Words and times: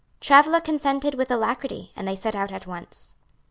Travilla 0.19 0.59
consented 0.61 1.13
with 1.13 1.29
alacrity, 1.29 1.91
and 1.95 2.07
they 2.07 2.15
set 2.15 2.35
out 2.35 2.51
at 2.51 2.65
once. 2.65 3.13